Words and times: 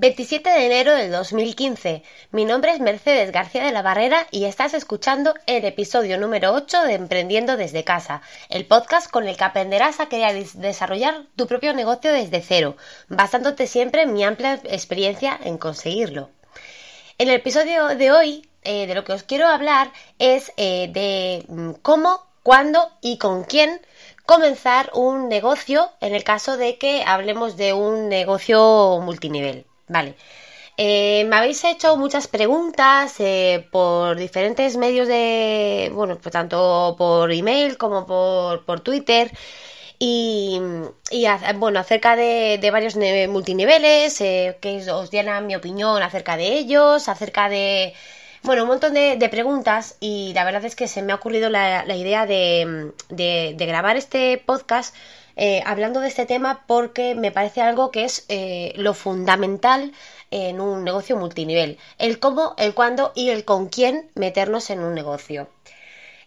27 0.00 0.48
de 0.48 0.66
enero 0.66 0.94
del 0.94 1.10
2015. 1.10 2.04
Mi 2.30 2.44
nombre 2.44 2.70
es 2.70 2.78
Mercedes 2.78 3.32
García 3.32 3.64
de 3.64 3.72
la 3.72 3.82
Barrera 3.82 4.28
y 4.30 4.44
estás 4.44 4.72
escuchando 4.72 5.34
el 5.46 5.64
episodio 5.64 6.20
número 6.20 6.52
8 6.52 6.84
de 6.84 6.94
Emprendiendo 6.94 7.56
desde 7.56 7.82
casa, 7.82 8.22
el 8.48 8.64
podcast 8.64 9.10
con 9.10 9.26
el 9.26 9.36
que 9.36 9.42
aprenderás 9.42 9.98
a 9.98 10.08
crear 10.08 10.36
y 10.36 10.46
desarrollar 10.54 11.24
tu 11.34 11.48
propio 11.48 11.74
negocio 11.74 12.12
desde 12.12 12.42
cero, 12.42 12.76
basándote 13.08 13.66
siempre 13.66 14.02
en 14.02 14.12
mi 14.12 14.22
amplia 14.22 14.60
experiencia 14.66 15.36
en 15.42 15.58
conseguirlo. 15.58 16.30
En 17.18 17.28
el 17.28 17.34
episodio 17.34 17.88
de 17.88 18.12
hoy, 18.12 18.48
eh, 18.62 18.86
de 18.86 18.94
lo 18.94 19.02
que 19.02 19.14
os 19.14 19.24
quiero 19.24 19.48
hablar 19.48 19.90
es 20.20 20.52
eh, 20.58 20.90
de 20.92 21.44
mm, 21.48 21.72
cómo, 21.82 22.24
cuándo 22.44 22.88
y 23.00 23.18
con 23.18 23.42
quién 23.42 23.80
comenzar 24.26 24.92
un 24.94 25.28
negocio 25.28 25.90
en 26.00 26.14
el 26.14 26.22
caso 26.22 26.56
de 26.56 26.78
que 26.78 27.02
hablemos 27.04 27.56
de 27.56 27.72
un 27.72 28.08
negocio 28.08 29.00
multinivel. 29.02 29.66
Vale. 29.88 30.14
Eh, 30.76 31.24
me 31.28 31.36
habéis 31.36 31.64
hecho 31.64 31.96
muchas 31.96 32.28
preguntas 32.28 33.16
eh, 33.18 33.66
por 33.72 34.16
diferentes 34.16 34.76
medios 34.76 35.08
de, 35.08 35.90
bueno, 35.92 36.18
pues 36.18 36.32
tanto 36.32 36.94
por 36.96 37.32
email 37.32 37.76
como 37.76 38.06
por, 38.06 38.64
por 38.64 38.80
Twitter 38.80 39.32
y, 39.98 40.60
bueno, 41.56 41.80
acerca 41.80 42.14
de, 42.16 42.68
varios 42.70 42.96
multiniveles, 43.28 44.20
eh, 44.20 44.58
que 44.60 44.88
os 44.90 45.10
dieran 45.10 45.46
mi 45.46 45.56
opinión 45.56 46.02
acerca 46.02 46.36
de 46.36 46.58
ellos, 46.58 47.08
acerca 47.08 47.48
de, 47.48 47.94
bueno, 48.44 48.62
un 48.62 48.68
montón 48.68 48.94
de, 48.94 49.28
preguntas 49.30 49.96
y 50.00 50.32
la 50.34 50.44
verdad 50.44 50.64
es 50.64 50.76
que 50.76 50.86
se 50.86 51.02
me 51.02 51.12
ha 51.12 51.16
ocurrido 51.16 51.50
la, 51.50 51.84
idea 51.96 52.26
de, 52.26 52.92
de, 53.08 53.66
grabar 53.66 53.96
este 53.96 54.38
podcast 54.38 54.94
eh, 55.40 55.62
hablando 55.64 56.00
de 56.00 56.08
este 56.08 56.26
tema 56.26 56.64
porque 56.66 57.14
me 57.14 57.30
parece 57.30 57.60
algo 57.60 57.92
que 57.92 58.04
es 58.04 58.26
eh, 58.28 58.72
lo 58.74 58.92
fundamental 58.92 59.92
en 60.32 60.60
un 60.60 60.82
negocio 60.82 61.16
multinivel. 61.16 61.78
El 61.96 62.18
cómo, 62.18 62.54
el 62.58 62.74
cuándo 62.74 63.12
y 63.14 63.30
el 63.30 63.44
con 63.44 63.68
quién 63.68 64.10
meternos 64.16 64.68
en 64.70 64.80
un 64.80 64.94
negocio. 64.94 65.48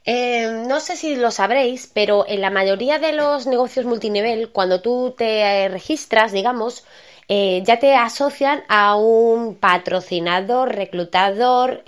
Eh, 0.05 0.63
no 0.65 0.79
sé 0.79 0.95
si 0.95 1.17
lo 1.17 1.29
sabréis, 1.29 1.91
pero 1.93 2.25
en 2.25 2.39
la 2.39 2.49
mayoría 2.51 2.99
de 2.99 3.11
los 3.11 3.47
negocios 3.47 3.85
multinivel, 3.85 4.49
cuando 4.49 4.81
tú 4.81 5.13
te 5.17 5.67
registras, 5.67 6.31
digamos, 6.31 6.85
ya 7.27 7.79
te 7.79 7.95
asocian 7.95 8.63
a 8.67 8.95
un 8.97 9.55
patrocinador, 9.55 10.75
reclutador, 10.75 11.83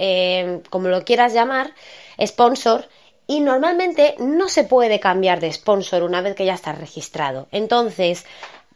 como 0.70 0.88
lo 0.88 1.04
quieras 1.04 1.34
llamar, 1.34 1.74
sponsor, 2.26 2.88
y 3.28 3.40
normalmente 3.40 4.16
no 4.20 4.50
se 4.50 4.64
puede 4.64 5.00
cambiar 5.00 5.40
de 5.40 5.52
sponsor 5.52 6.04
una 6.04 6.22
vez 6.22 6.36
que 6.36 6.46
ya 6.46 6.54
está 6.54 6.74
registrado. 6.74 7.48
Entonces, 7.52 8.26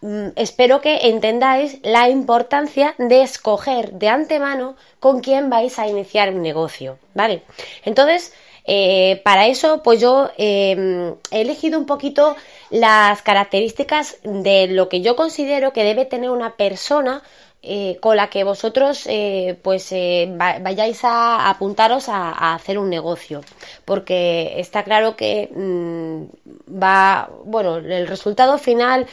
mm, 0.02 0.30
espero 0.36 0.82
que 0.82 1.10
entendáis 1.10 1.80
la 1.84 2.10
importancia 2.10 2.96
de 2.98 3.22
escoger 3.22 3.94
de 3.94 4.10
antemano 4.10 4.76
con 5.00 5.20
quién 5.22 5.50
vais 5.50 5.78
a 5.80 5.88
iniciar 5.88 6.34
un 6.34 6.42
negocio, 6.42 6.98
¿vale? 7.14 7.44
Entonces, 7.84 8.34
eh, 8.70 9.22
para 9.24 9.48
eso, 9.48 9.82
pues 9.82 10.02
yo 10.02 10.30
em, 10.38 11.16
he 11.32 11.42
elegido 11.42 11.80
un 11.80 11.86
poquito 11.86 12.36
las 12.70 13.22
características 13.22 14.18
de 14.24 14.68
lo 14.68 14.90
que 14.90 15.02
yo 15.02 15.16
considero 15.16 15.72
que 15.72 15.86
debe 15.86 16.06
tener 16.06 16.32
una 16.32 16.58
persona 16.58 17.24
eh, 17.64 17.98
con 18.00 18.16
la 18.16 18.30
que 18.30 18.44
vosotros 18.44 19.08
eh, 19.08 19.58
pues 19.64 19.92
eh, 19.92 20.32
vayáis 20.38 21.04
a 21.04 21.50
apuntaros 21.50 22.08
a, 22.08 22.54
hacer 22.54 22.78
un 22.78 22.90
negocio. 22.90 23.42
Porque 23.84 24.60
está 24.60 24.84
claro 24.84 25.16
que 25.16 25.50
mm, 25.54 26.82
va 26.82 27.30
bueno 27.46 27.78
el 27.78 28.08
resultado 28.08 28.58
final 28.58 29.08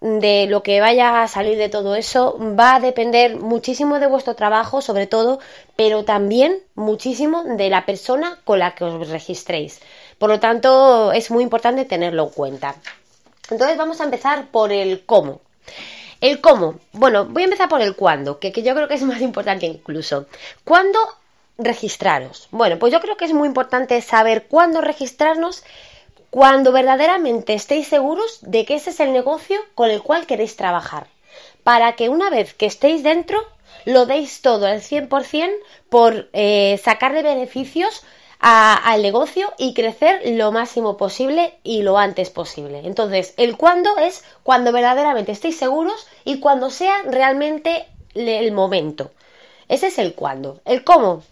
de 0.00 0.46
lo 0.48 0.62
que 0.62 0.80
vaya 0.80 1.22
a 1.22 1.28
salir 1.28 1.56
de 1.58 1.68
todo 1.68 1.94
eso 1.94 2.36
va 2.58 2.74
a 2.76 2.80
depender 2.80 3.36
muchísimo 3.36 4.00
de 4.00 4.08
vuestro 4.08 4.34
trabajo 4.34 4.80
sobre 4.82 5.06
todo 5.06 5.38
pero 5.76 6.04
también 6.04 6.58
muchísimo 6.74 7.44
de 7.44 7.70
la 7.70 7.86
persona 7.86 8.36
con 8.44 8.58
la 8.58 8.74
que 8.74 8.84
os 8.84 9.08
registréis. 9.10 9.80
Por 10.18 10.30
lo 10.30 10.40
tanto 10.40 11.12
es 11.12 11.30
muy 11.30 11.44
importante 11.44 11.84
tenerlo 11.84 12.24
en 12.24 12.30
cuenta. 12.30 12.74
Entonces 13.50 13.76
vamos 13.76 14.00
a 14.00 14.04
empezar 14.04 14.48
por 14.50 14.72
el 14.72 15.04
cómo 15.04 15.40
el 16.22 16.40
cómo. 16.40 16.76
Bueno, 16.92 17.26
voy 17.26 17.42
a 17.42 17.44
empezar 17.46 17.68
por 17.68 17.82
el 17.82 17.96
cuándo, 17.96 18.38
que, 18.38 18.50
yo 18.52 18.74
creo 18.74 18.88
que 18.88 18.94
es 18.94 19.02
más 19.02 19.20
importante 19.20 19.66
incluso. 19.66 20.26
¿Cuándo 20.64 20.98
registraros? 21.58 22.48
Bueno, 22.52 22.78
pues 22.78 22.92
yo 22.92 23.00
creo 23.00 23.16
que 23.16 23.26
es 23.26 23.34
muy 23.34 23.48
importante 23.48 24.00
saber 24.00 24.46
cuándo 24.46 24.80
registrarnos 24.80 25.64
cuando 26.30 26.72
verdaderamente 26.72 27.52
estéis 27.52 27.88
seguros 27.88 28.38
de 28.40 28.64
que 28.64 28.76
ese 28.76 28.90
es 28.90 29.00
el 29.00 29.12
negocio 29.12 29.58
con 29.74 29.90
el 29.90 30.02
cual 30.02 30.26
queréis 30.26 30.56
trabajar. 30.56 31.08
Para 31.64 31.94
que 31.96 32.08
una 32.08 32.30
vez 32.30 32.54
que 32.54 32.66
estéis 32.66 33.02
dentro, 33.02 33.38
lo 33.84 34.06
deis 34.06 34.42
todo 34.42 34.66
al 34.66 34.80
100% 34.80 35.50
por 35.88 36.30
eh, 36.32 36.80
sacar 36.82 37.14
de 37.14 37.22
beneficios 38.42 38.82
al 38.84 39.02
negocio 39.02 39.52
y 39.58 39.74
crecer 39.74 40.20
lo 40.24 40.50
máximo 40.50 40.96
posible 40.96 41.54
y 41.62 41.82
lo 41.82 41.98
antes 41.98 42.30
posible. 42.30 42.82
Entonces, 42.84 43.34
el 43.36 43.56
cuándo 43.56 43.96
es 43.98 44.24
cuando 44.42 44.72
verdaderamente 44.72 45.32
estéis 45.32 45.56
seguros 45.56 46.06
y 46.24 46.40
cuando 46.40 46.70
sea 46.70 47.02
realmente 47.04 47.86
el 48.14 48.52
momento. 48.52 49.12
Ese 49.68 49.86
es 49.86 49.98
el 49.98 50.14
cuándo. 50.14 50.60
El 50.64 50.84
cómo. 50.84 51.22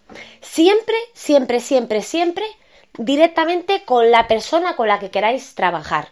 Siempre, 0.40 0.96
siempre, 1.12 1.60
siempre, 1.60 2.02
siempre 2.02 2.44
directamente 2.96 3.84
con 3.84 4.10
la 4.10 4.28
persona 4.28 4.76
con 4.76 4.88
la 4.88 4.98
que 4.98 5.10
queráis 5.10 5.54
trabajar 5.54 6.08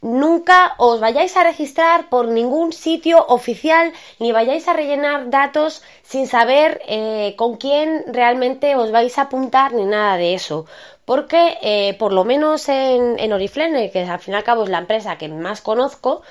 nunca 0.00 0.74
os 0.78 1.00
vayáis 1.00 1.36
a 1.36 1.44
registrar 1.44 2.08
por 2.08 2.28
ningún 2.28 2.72
sitio 2.72 3.24
oficial 3.28 3.92
ni 4.18 4.32
vayáis 4.32 4.68
a 4.68 4.72
rellenar 4.72 5.30
datos 5.30 5.82
sin 6.02 6.26
saber 6.26 6.80
eh, 6.86 7.34
con 7.36 7.56
quién 7.56 8.04
realmente 8.06 8.76
os 8.76 8.90
vais 8.90 9.18
a 9.18 9.22
apuntar 9.22 9.72
ni 9.72 9.84
nada 9.84 10.16
de 10.16 10.34
eso. 10.34 10.66
Porque 11.04 11.58
eh, 11.62 11.96
por 11.98 12.12
lo 12.12 12.24
menos 12.24 12.68
en, 12.68 13.18
en 13.18 13.32
Oriflame, 13.32 13.90
que 13.90 14.02
al 14.04 14.20
fin 14.20 14.34
y 14.34 14.36
al 14.36 14.44
cabo 14.44 14.64
es 14.64 14.68
la 14.68 14.78
empresa 14.78 15.16
que 15.16 15.28
más 15.28 15.62
conozco, 15.62 16.22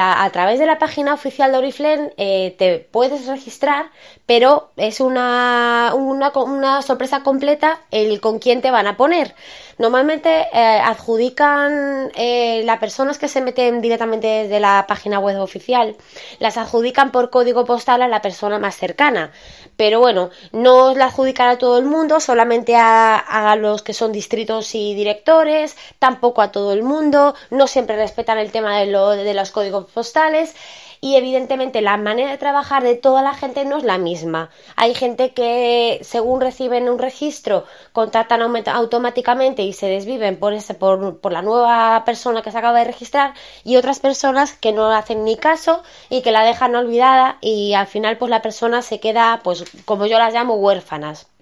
a 0.00 0.30
través 0.30 0.58
de 0.58 0.66
la 0.66 0.78
página 0.78 1.14
oficial 1.14 1.50
de 1.50 1.58
Oriflame 1.58 2.12
eh, 2.16 2.54
te 2.58 2.78
puedes 2.78 3.26
registrar, 3.26 3.86
pero 4.26 4.70
es 4.76 5.00
una, 5.00 5.92
una, 5.94 6.82
sorpresa 6.82 7.22
completa 7.22 7.80
el 7.90 8.20
con 8.20 8.38
quién 8.38 8.62
te 8.62 8.70
van 8.70 8.86
a 8.86 8.96
poner. 8.96 9.34
Normalmente 9.78 10.46
eh, 10.52 10.80
adjudican 10.82 12.10
eh, 12.14 12.62
las 12.64 12.78
personas 12.78 13.18
que 13.18 13.28
se 13.28 13.40
meten 13.40 13.80
directamente 13.80 14.26
desde 14.26 14.60
la 14.60 14.84
página 14.86 15.18
web 15.18 15.40
oficial, 15.40 15.96
las 16.38 16.56
adjudican 16.56 17.10
por 17.10 17.30
código 17.30 17.64
postal 17.64 18.02
a 18.02 18.08
la 18.08 18.22
persona 18.22 18.58
más 18.58 18.76
cercana. 18.76 19.32
Pero 19.76 20.00
bueno, 20.00 20.30
no 20.52 20.94
la 20.94 21.06
adjudican 21.06 21.48
a 21.48 21.58
todo 21.58 21.78
el 21.78 21.84
mundo, 21.84 22.20
solamente 22.20 22.76
a, 22.76 23.16
a 23.16 23.56
los 23.56 23.82
que 23.82 23.94
son 23.94 24.12
distritos 24.12 24.74
y 24.74 24.94
directores, 24.94 25.76
tampoco 25.98 26.42
a 26.42 26.52
todo 26.52 26.72
el 26.72 26.82
mundo, 26.82 27.34
no 27.50 27.66
siempre 27.66 27.96
respetan 27.96 28.38
el 28.38 28.52
tema 28.52 28.78
de, 28.78 28.86
lo, 28.86 29.10
de 29.10 29.34
los 29.34 29.50
códigos 29.50 29.90
postales 29.90 30.54
y 31.04 31.16
evidentemente 31.16 31.82
la 31.82 31.98
manera 31.98 32.30
de 32.30 32.38
trabajar 32.38 32.82
de 32.82 32.94
toda 32.94 33.20
la 33.20 33.34
gente 33.34 33.66
no 33.66 33.76
es 33.76 33.84
la 33.84 33.98
misma. 33.98 34.48
Hay 34.74 34.94
gente 34.94 35.34
que 35.34 35.98
según 36.00 36.40
reciben 36.40 36.88
un 36.88 36.98
registro 36.98 37.66
contactan 37.92 38.40
automáticamente 38.40 39.60
y 39.64 39.74
se 39.74 39.86
desviven 39.86 40.38
por, 40.38 40.54
ese, 40.54 40.72
por, 40.72 41.20
por 41.20 41.30
la 41.30 41.42
nueva 41.42 42.04
persona 42.06 42.40
que 42.40 42.50
se 42.50 42.56
acaba 42.56 42.78
de 42.78 42.86
registrar 42.86 43.34
y 43.64 43.76
otras 43.76 44.00
personas 44.00 44.54
que 44.54 44.72
no 44.72 44.90
hacen 44.92 45.24
ni 45.24 45.36
caso 45.36 45.82
y 46.08 46.22
que 46.22 46.32
la 46.32 46.42
dejan 46.42 46.74
olvidada 46.74 47.36
y 47.42 47.74
al 47.74 47.86
final 47.86 48.16
pues 48.16 48.30
la 48.30 48.40
persona 48.40 48.80
se 48.80 48.98
queda 48.98 49.40
pues 49.44 49.62
como 49.84 50.06
yo 50.06 50.18
las 50.18 50.32
llamo 50.32 50.54
huérfanas. 50.54 51.33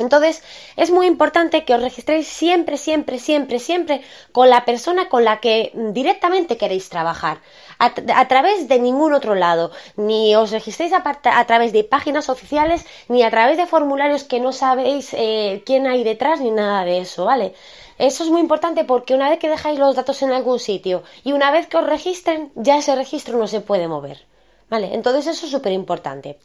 Entonces, 0.00 0.42
es 0.76 0.90
muy 0.90 1.06
importante 1.06 1.64
que 1.64 1.74
os 1.74 1.82
registréis 1.82 2.26
siempre, 2.26 2.78
siempre, 2.78 3.18
siempre, 3.18 3.58
siempre 3.58 4.00
con 4.32 4.48
la 4.48 4.64
persona 4.64 5.08
con 5.10 5.24
la 5.24 5.40
que 5.40 5.72
directamente 5.74 6.56
queréis 6.56 6.88
trabajar, 6.88 7.38
a, 7.78 8.28
través 8.28 8.66
de 8.66 8.78
ningún 8.80 9.12
otro 9.12 9.34
lado. 9.34 9.70
Ni 9.96 10.34
os 10.34 10.50
registréis 10.50 10.92
a, 10.94 11.46
través 11.46 11.72
de 11.72 11.84
páginas 11.84 12.30
oficiales, 12.30 12.86
ni 13.08 13.22
a 13.22 13.30
través 13.30 13.58
de 13.58 13.66
formularios 13.66 14.24
que 14.24 14.40
no 14.40 14.52
sabéis 14.52 15.12
eh, 15.12 15.62
quién 15.66 15.86
hay 15.86 16.02
detrás, 16.02 16.40
ni 16.40 16.50
nada 16.50 16.84
de 16.84 16.98
eso, 17.00 17.26
¿vale? 17.26 17.54
Eso 17.98 18.24
es 18.24 18.30
muy 18.30 18.40
importante 18.40 18.84
porque 18.84 19.14
una 19.14 19.28
vez 19.28 19.38
que 19.38 19.50
dejáis 19.50 19.78
los 19.78 19.94
datos 19.94 20.22
en 20.22 20.32
algún 20.32 20.58
sitio 20.58 21.02
y 21.22 21.32
una 21.32 21.50
vez 21.50 21.66
que 21.66 21.76
os 21.76 21.84
registren, 21.84 22.50
ya 22.54 22.78
ese 22.78 22.96
registro 22.96 23.36
no 23.36 23.46
se 23.46 23.60
puede 23.60 23.86
mover. 23.86 24.24
¿Vale? 24.70 24.94
Entonces 24.94 25.26
eso 25.26 25.44
es 25.44 25.52
súper 25.52 25.72
importante. 25.72 26.38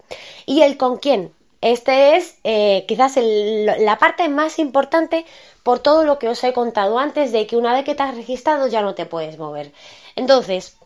¿Y 0.45 0.63
el 0.63 0.77
con 0.77 0.97
quién? 0.97 1.31
Este 1.65 2.15
es 2.15 2.38
eh, 2.44 2.85
quizás 2.88 3.17
la 3.17 3.97
parte 3.97 4.29
más 4.29 4.59
importante 4.59 5.25
por 5.63 5.79
todo 5.79 6.03
lo 6.03 6.19
que 6.19 6.29
os 6.29 6.44
he 6.44 6.53
contado 6.53 7.00
antes 7.00 7.31
de 7.31 7.47
que 7.47 7.57
una 7.57 7.73
vez 7.73 7.83
que 7.83 7.95
te 7.95 8.03
has 8.03 8.15
registrado 8.15 8.67
ya 8.67 8.83
no 8.83 8.94
te 8.94 9.07
puedes 9.07 9.39
mover. 9.39 9.71
Entonces, 10.15 10.77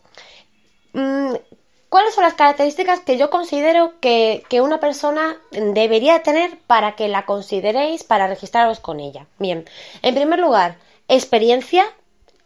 mm, 0.94 1.34
¿cuáles 1.90 2.14
son 2.14 2.24
las 2.24 2.32
características 2.32 3.00
que 3.00 3.18
yo 3.18 3.28
considero 3.28 4.00
que, 4.00 4.42
una 4.62 4.80
persona 4.80 5.36
debería 5.50 6.22
tener 6.22 6.58
para 6.66 6.96
que 6.96 7.08
la 7.08 7.26
consideréis 7.26 8.02
para 8.02 8.26
registraros 8.26 8.80
con 8.80 9.00
ella? 9.00 9.26
Bien, 9.38 9.68
en 10.00 10.14
primer 10.14 10.38
lugar, 10.38 10.78
experiencia 11.08 11.84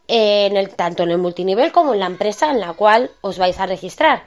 en 0.08 0.56
el, 0.56 0.70
tanto 0.70 1.04
en 1.04 1.12
el 1.12 1.19
multinivel 1.19 1.70
como 1.70 1.94
en 1.94 2.00
la 2.00 2.06
empresa 2.06 2.50
en 2.50 2.58
la 2.58 2.72
cual 2.72 3.12
os 3.20 3.38
vais 3.38 3.60
a 3.60 3.66
registrar. 3.66 4.25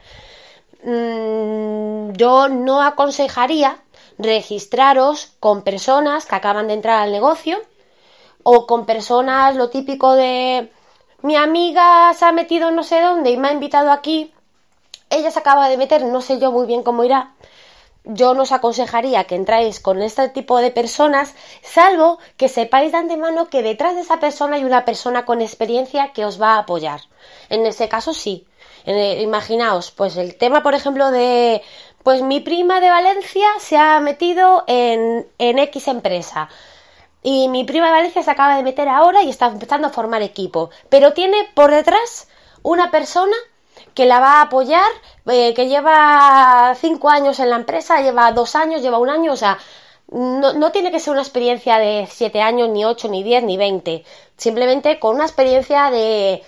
mm, 0.82 2.14
yo 2.14 2.48
no 2.48 2.82
aconsejaría 2.82 3.82
registraros 4.18 5.34
con 5.40 5.62
personas 5.62 6.26
que 6.26 6.36
acaban 6.36 6.68
de 6.68 6.74
entrar 6.74 7.02
al 7.02 7.12
negocio 7.12 7.60
o 8.44 8.66
con 8.66 8.86
personas 8.86 9.56
lo 9.56 9.70
típico 9.70 10.14
de 10.14 10.72
mi 11.22 11.36
amiga 11.36 12.14
se 12.14 12.26
ha 12.26 12.32
metido 12.32 12.72
no 12.72 12.84
sé 12.84 13.02
dónde 13.02 13.32
y 13.32 13.38
me 13.38 13.50
ha 13.50 13.54
invitado 13.54 13.92
aquí, 13.92 14.34
ella 15.10 15.32
se 15.32 15.40
acaba 15.40 15.70
de 15.70 15.78
meter, 15.78 16.04
no 16.06 16.22
sé 16.22 16.40
yo 16.40 16.52
muy 16.52 16.68
bien 16.68 16.84
cómo 16.84 17.04
irá. 17.04 17.34
Yo 18.10 18.34
no 18.34 18.44
os 18.44 18.54
aconsejaría 18.54 19.26
que 19.26 19.36
entráis 19.36 19.82
con 19.82 20.02
este 20.02 20.30
tipo 20.30 20.60
de 20.60 20.72
personas, 20.72 21.36
salvo 21.62 22.20
que 22.38 22.48
sepáis 22.48 22.94
de 22.94 23.00
antemano 23.00 23.50
que 23.50 23.62
detrás 23.62 23.96
de 23.96 24.02
esa 24.02 24.20
persona 24.20 24.56
hay 24.56 24.64
una 24.64 24.86
persona 24.86 25.26
con 25.26 25.42
experiencia 25.42 26.14
que 26.14 26.26
os 26.26 26.42
va 26.42 26.54
a 26.54 26.60
apoyar. 26.60 27.02
En 27.50 27.66
ese 27.66 27.90
caso 27.90 28.14
sí. 28.14 28.48
imaginaos, 28.86 29.92
pues 29.92 30.16
el 30.16 30.38
tema, 30.38 30.64
por 30.64 30.74
ejemplo, 30.74 31.12
de 31.12 31.62
pues 32.04 32.22
mi 32.22 32.40
prima 32.40 32.80
de 32.80 32.90
Valencia 32.90 33.48
se 33.60 33.76
ha 33.76 34.00
metido 34.00 34.64
en, 34.68 35.28
en 35.38 35.60
X 35.60 35.90
empresa. 35.90 36.48
Y 37.24 37.50
mi 37.50 37.66
prima 37.66 37.88
de 37.88 37.92
Valencia 37.92 38.24
se 38.24 38.32
acaba 38.32 38.56
de 38.56 38.64
meter 38.64 38.88
ahora 38.88 39.22
y 39.24 39.30
está 39.30 39.48
empezando 39.48 39.88
a 39.88 39.92
formar 39.92 40.22
equipo. 40.22 40.70
Pero 40.88 41.12
tiene 41.12 41.38
por 41.54 41.72
detrás 41.72 42.30
una 42.64 42.90
persona 42.92 43.36
que 43.94 44.06
la 44.06 44.20
va 44.20 44.34
a 44.36 44.42
apoyar, 44.44 44.90
eh, 45.28 45.54
que 45.54 45.68
lleva 45.68 46.76
cinco 46.80 47.10
años 47.10 47.40
en 47.40 47.50
la 47.50 47.58
empresa, 47.58 48.02
lleva 48.02 48.32
dos 48.32 48.56
años, 48.56 48.82
lleva 48.82 49.00
un 49.00 49.10
año, 49.10 49.34
o 49.34 49.36
sea, 49.36 49.58
no, 50.10 50.54
no, 50.54 50.72
tiene 50.72 50.92
que 50.92 51.00
ser 51.00 51.12
una 51.14 51.22
experiencia 51.22 51.78
de 51.80 52.08
siete 52.10 52.42
años, 52.42 52.70
ni 52.70 52.86
ocho, 52.86 53.10
ni 53.10 53.24
diez, 53.24 53.44
ni 53.44 53.58
veinte. 53.58 54.06
Simplemente 54.38 55.00
con 55.00 55.16
una 55.16 55.26
experiencia 55.26 55.92
de 55.92 56.44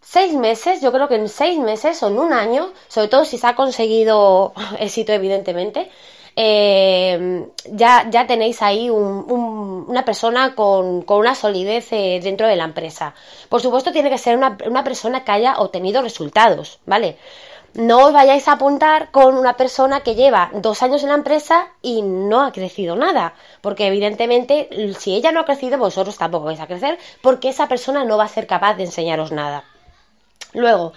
seis 0.00 0.32
meses, 0.34 0.80
yo 0.80 0.92
creo 0.92 1.08
que 1.08 1.16
en 1.16 1.28
seis 1.28 1.58
meses 1.58 2.02
o 2.02 2.08
en 2.08 2.18
un 2.18 2.32
año, 2.32 2.72
sobre 2.88 3.08
todo 3.08 3.24
si 3.24 3.38
se 3.38 3.46
ha 3.46 3.54
conseguido 3.56 4.52
éxito, 4.78 5.12
evidentemente, 5.12 5.90
eh, 6.36 7.46
ya, 7.70 8.08
ya 8.10 8.26
tenéis 8.26 8.62
ahí 8.62 8.90
una 8.90 10.04
persona 10.04 10.54
con, 10.54 11.04
una 11.08 11.34
solidez 11.34 11.92
eh, 11.92 12.20
dentro 12.22 12.46
de 12.46 12.56
la 12.56 12.64
empresa. 12.64 13.14
Por 13.48 13.60
supuesto, 13.60 13.92
tiene 13.92 14.10
que 14.10 14.18
ser 14.18 14.36
una, 14.36 14.56
una 14.66 14.84
persona 14.84 15.24
que 15.24 15.32
haya 15.32 15.58
obtenido 15.58 16.02
resultados, 16.02 16.80
¿vale? 16.86 17.16
no 17.74 18.06
os 18.06 18.12
vayáis 18.12 18.48
a 18.48 18.52
apuntar 18.52 19.10
con 19.10 19.36
una 19.36 19.56
persona 19.56 20.00
que 20.00 20.14
lleva 20.14 20.50
dos 20.54 20.82
años 20.82 21.02
en 21.02 21.10
la 21.10 21.14
empresa 21.14 21.68
y 21.82 22.02
no 22.02 22.42
ha 22.42 22.52
crecido 22.52 22.96
nada, 22.96 23.34
porque 23.60 23.86
evidentemente 23.86 24.68
si 24.98 25.14
ella 25.14 25.32
no 25.32 25.40
ha 25.40 25.44
crecido, 25.44 25.78
vosotros 25.78 26.18
tampoco 26.18 26.46
vais 26.46 26.60
a 26.60 26.66
crecer, 26.66 26.98
porque 27.22 27.48
esa 27.48 27.68
persona 27.68 28.04
no 28.04 28.16
va 28.16 28.24
a 28.24 28.28
ser 28.28 28.46
capaz 28.46 28.74
de 28.74 28.84
enseñaros 28.84 29.30
nada. 29.30 29.64
Luego, 30.52 30.92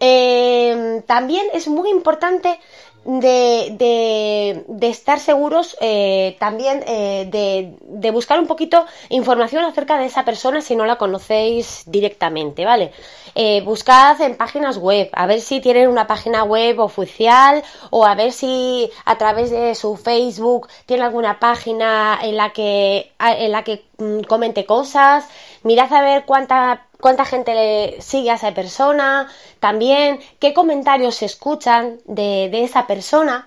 eh, 0.00 1.02
también 1.06 1.46
es 1.54 1.68
muy 1.68 1.88
importante 1.88 2.60
de, 3.04 4.64
de, 4.66 4.88
estar 4.88 5.20
seguros 5.20 5.76
eh, 5.80 6.36
también 6.38 6.82
eh, 6.86 7.28
de, 7.30 7.76
de, 7.80 8.10
buscar 8.10 8.38
un 8.40 8.46
poquito 8.46 8.84
información 9.10 9.64
acerca 9.64 9.98
de 9.98 10.06
esa 10.06 10.24
persona 10.24 10.62
si 10.62 10.74
no 10.74 10.86
la 10.86 10.96
conocéis 10.96 11.82
directamente, 11.86 12.64
¿vale? 12.64 12.92
Eh, 13.34 13.62
buscad 13.62 14.20
en 14.20 14.36
páginas 14.36 14.78
web, 14.78 15.10
a 15.12 15.26
ver 15.26 15.40
si 15.40 15.60
tienen 15.60 15.88
una 15.88 16.06
página 16.06 16.44
web 16.44 16.78
oficial 16.80 17.62
o 17.90 18.06
a 18.06 18.14
ver 18.14 18.32
si 18.32 18.90
a 19.04 19.18
través 19.18 19.50
de 19.50 19.74
su 19.74 19.96
Facebook 19.96 20.68
tiene 20.86 21.04
alguna 21.04 21.38
página 21.38 22.18
en 22.22 22.36
la 22.36 22.50
que, 22.50 23.12
en 23.20 23.52
la 23.52 23.64
que 23.64 23.84
mm, 23.98 24.20
comente 24.20 24.64
cosas, 24.64 25.28
mirad 25.62 25.92
a 25.92 26.00
ver 26.00 26.24
cuánta 26.24 26.86
cuánta 27.04 27.26
gente 27.26 27.52
le 27.52 28.00
sigue 28.00 28.30
a 28.30 28.36
esa 28.36 28.54
persona, 28.54 29.28
también 29.60 30.20
qué 30.38 30.54
comentarios 30.54 31.16
se 31.16 31.26
escuchan 31.26 31.98
de, 32.06 32.64
esa 32.64 32.86
persona. 32.86 33.46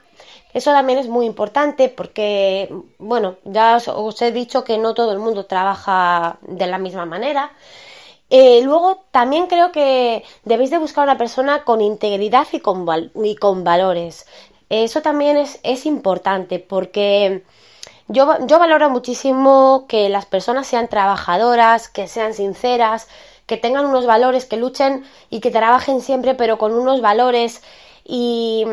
Eso 0.53 0.71
también 0.73 0.99
es 0.99 1.07
muy 1.07 1.25
importante 1.25 1.89
porque, 1.89 2.71
bueno, 2.99 3.37
ya 3.45 3.77
os, 3.77 4.21
he 4.21 4.31
dicho 4.31 4.63
que 4.63 4.77
no 4.77 4.93
todo 4.93 5.11
el 5.11 5.17
mundo 5.17 5.47
trabaja 5.47 6.37
de 6.43 6.67
la 6.67 6.77
misma 6.77 7.07
manera. 7.07 7.51
Eh, 8.29 8.61
luego, 8.63 9.05
también 9.09 9.47
creo 9.47 9.71
que 9.71 10.23
debéis 10.43 10.69
de 10.69 10.77
buscar 10.77 11.05
una 11.05 11.17
persona 11.17 11.63
con 11.63 11.81
integridad 11.81 12.45
y 12.51 12.59
con, 12.59 12.85
valores. 13.63 14.27
Eso 14.69 15.01
también 15.01 15.35
es, 15.35 15.85
importante 15.87 16.59
porque 16.59 17.43
yo 18.07 18.59
valoro 18.59 18.91
muchísimo 18.91 19.85
que 19.89 20.09
las 20.09 20.27
personas 20.27 20.67
sean 20.67 20.87
trabajadoras, 20.89 21.89
que 21.89 22.07
sean 22.07 22.35
sinceras, 22.35 23.07
que 23.47 23.57
tengan 23.57 23.85
unos 23.85 24.05
valores, 24.05 24.45
que 24.45 24.57
luchen 24.57 25.03
y 25.31 25.39
que 25.39 25.49
trabajen 25.49 26.01
siempre, 26.01 26.35
pero 26.35 26.59
con 26.59 26.73
unos 26.73 27.01
valores. 27.01 27.63
Y 28.03 28.65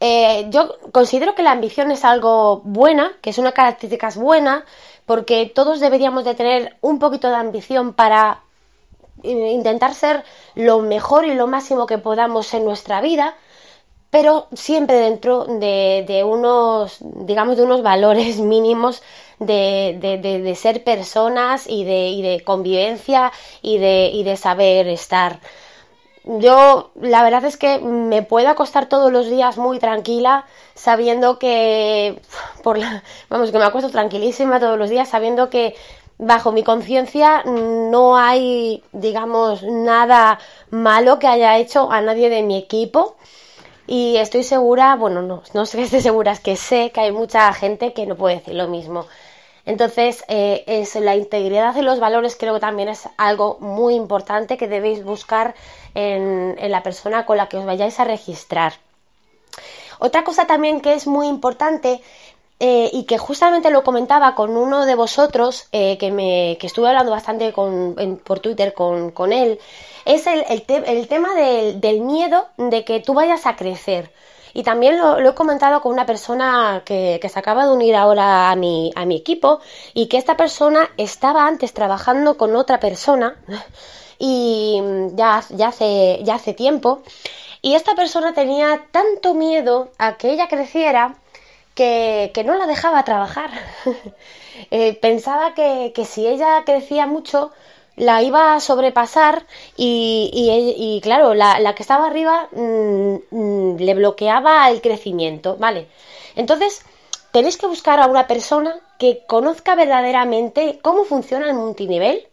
eh, 0.00 0.46
yo 0.50 0.76
considero 0.90 1.34
que 1.34 1.42
la 1.42 1.52
ambición 1.52 1.90
es 1.90 2.04
algo 2.04 2.62
buena, 2.64 3.12
que 3.20 3.30
es 3.30 3.38
una 3.38 3.52
característica 3.52 4.08
buena, 4.16 4.64
porque 5.06 5.50
todos 5.54 5.80
deberíamos 5.80 6.24
de 6.24 6.34
tener 6.34 6.76
un 6.80 6.98
poquito 6.98 7.28
de 7.28 7.36
ambición 7.36 7.92
para 7.92 8.40
eh, 9.22 9.52
intentar 9.52 9.94
ser 9.94 10.24
lo 10.54 10.80
mejor 10.80 11.26
y 11.26 11.34
lo 11.34 11.46
máximo 11.46 11.86
que 11.86 11.98
podamos 11.98 12.52
en 12.54 12.64
nuestra 12.64 13.00
vida, 13.00 13.36
pero 14.10 14.46
siempre 14.54 14.96
dentro 14.96 15.44
de, 15.44 16.04
de 16.06 16.24
unos, 16.24 16.98
digamos, 17.00 17.56
de 17.58 17.64
unos 17.64 17.82
valores 17.82 18.38
mínimos 18.38 19.02
de, 19.38 19.96
de, 20.00 20.18
de, 20.18 20.54
ser 20.54 20.84
personas 20.84 21.66
y 21.68 21.84
de, 21.84 22.08
y 22.08 22.22
de 22.22 22.42
convivencia 22.42 23.32
y 23.62 23.78
de, 23.78 24.10
y 24.12 24.24
de 24.24 24.36
saber 24.36 24.88
estar. 24.88 25.40
Yo 26.24 26.90
la 27.00 27.22
verdad 27.22 27.44
es 27.44 27.56
que 27.56 27.78
me 27.78 28.22
puedo 28.22 28.48
acostar 28.48 28.86
todos 28.88 29.10
los 29.10 29.30
días 29.30 29.56
muy 29.56 29.78
tranquila 29.78 30.44
sabiendo 30.74 31.38
que 31.38 32.20
por 32.62 32.76
la, 32.76 33.02
vamos 33.30 33.50
que 33.50 33.58
me 33.58 33.64
acuesto 33.64 33.90
tranquilísima 33.90 34.60
todos 34.60 34.78
los 34.78 34.90
días 34.90 35.08
sabiendo 35.08 35.48
que 35.48 35.74
bajo 36.18 36.52
mi 36.52 36.64
conciencia 36.64 37.44
no 37.44 38.18
hay 38.18 38.82
digamos 38.92 39.62
nada 39.62 40.38
malo 40.70 41.18
que 41.18 41.28
haya 41.28 41.56
hecho 41.56 41.90
a 41.90 42.02
nadie 42.02 42.28
de 42.28 42.42
mi 42.42 42.58
equipo 42.58 43.16
y 43.88 44.18
estoy 44.18 44.42
segura, 44.42 44.96
bueno, 44.96 45.22
no, 45.22 45.42
no 45.54 45.66
sé 45.66 45.78
que 45.78 45.84
esté 45.84 46.00
segura, 46.02 46.32
es 46.32 46.40
que 46.40 46.56
sé 46.56 46.92
que 46.92 47.00
hay 47.00 47.10
mucha 47.10 47.52
gente 47.54 47.94
que 47.94 48.06
no 48.06 48.16
puede 48.16 48.36
decir 48.36 48.54
lo 48.54 48.68
mismo. 48.68 49.06
Entonces, 49.68 50.24
eh, 50.28 50.64
es 50.66 50.94
la 50.94 51.14
integridad 51.14 51.76
y 51.76 51.82
los 51.82 52.00
valores 52.00 52.36
creo 52.36 52.54
que 52.54 52.60
también 52.60 52.88
es 52.88 53.06
algo 53.18 53.58
muy 53.60 53.94
importante 53.96 54.56
que 54.56 54.66
debéis 54.66 55.04
buscar 55.04 55.54
en, 55.94 56.56
la 56.70 56.82
persona 56.82 57.26
con 57.26 57.36
la 57.36 57.50
que 57.50 57.58
os 57.58 57.66
vayáis 57.66 58.00
a 58.00 58.04
registrar. 58.04 58.72
Otra 59.98 60.24
cosa 60.24 60.46
también 60.46 60.80
que 60.80 60.94
es 60.94 61.06
muy 61.06 61.26
importante 61.26 62.00
eh, 62.60 62.88
y 62.94 63.04
que 63.04 63.18
justamente 63.18 63.70
lo 63.70 63.84
comentaba 63.84 64.34
con 64.34 64.56
uno 64.56 64.86
de 64.86 64.94
vosotros, 64.94 65.68
eh, 65.72 65.98
que, 65.98 66.12
me, 66.12 66.56
que 66.58 66.66
estuve 66.66 66.88
hablando 66.88 67.12
bastante 67.12 67.52
por 67.52 68.40
Twitter 68.40 68.72
con, 68.72 69.32
él, 69.34 69.60
es 70.06 70.26
el, 70.26 70.46
el, 70.48 71.08
tema 71.08 71.34
del, 71.34 72.00
miedo 72.00 72.48
de 72.56 72.86
que 72.86 73.00
tú 73.00 73.12
vayas 73.12 73.44
a 73.44 73.54
crecer. 73.54 74.10
Y 74.54 74.62
también 74.62 74.98
lo, 74.98 75.18
he 75.18 75.34
comentado 75.34 75.80
con 75.80 75.92
una 75.92 76.06
persona 76.06 76.82
que, 76.84 77.20
se 77.22 77.38
acaba 77.38 77.66
de 77.66 77.72
unir 77.72 77.94
ahora 77.94 78.50
a 78.50 78.56
mi, 78.56 78.92
a 78.94 79.04
mi 79.04 79.16
equipo 79.16 79.60
y 79.94 80.06
que 80.06 80.16
esta 80.16 80.36
persona 80.36 80.90
estaba 80.96 81.46
antes 81.46 81.72
trabajando 81.74 82.36
con 82.36 82.56
otra 82.56 82.80
persona 82.80 83.36
y 84.18 84.80
ya, 85.14 85.42
ya, 85.50 85.68
hace, 85.68 86.20
ya 86.22 86.34
hace 86.36 86.54
tiempo. 86.54 87.02
Y 87.60 87.74
esta 87.74 87.94
persona 87.94 88.34
tenía 88.34 88.86
tanto 88.90 89.34
miedo 89.34 89.90
a 89.98 90.16
que 90.16 90.30
ella 90.30 90.48
creciera 90.48 91.16
que, 91.74 92.42
no 92.44 92.54
la 92.56 92.66
dejaba 92.66 93.04
trabajar. 93.04 93.50
Eh, 94.72 94.98
pensaba 95.00 95.54
que, 95.54 95.92
que 95.94 96.04
si 96.04 96.26
ella 96.26 96.64
crecía 96.66 97.06
mucho, 97.06 97.52
la 97.98 98.22
iba 98.22 98.54
a 98.54 98.60
sobrepasar 98.60 99.46
y, 99.76 101.00
claro, 101.02 101.34
la, 101.34 101.74
que 101.74 101.82
estaba 101.82 102.06
arriba 102.06 102.48
mm, 102.52 103.16
mm, 103.30 103.76
le 103.78 103.94
bloqueaba 103.94 104.70
el 104.70 104.80
crecimiento, 104.80 105.56
¿vale? 105.56 105.88
Entonces, 106.36 106.82
tenéis 107.32 107.56
que 107.56 107.66
buscar 107.66 108.00
a 108.00 108.06
una 108.06 108.26
persona 108.26 108.76
que 108.98 109.24
conozca 109.26 109.74
verdaderamente 109.74 110.78
cómo 110.82 111.04
funciona 111.04 111.46
el 111.46 111.54
multinivel 111.54 112.26